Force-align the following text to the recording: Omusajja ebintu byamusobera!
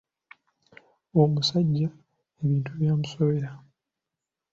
Omusajja 1.21 1.89
ebintu 2.41 2.69
byamusobera! 2.77 3.49